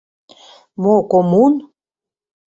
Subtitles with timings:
[0.81, 1.53] —Мо коммун?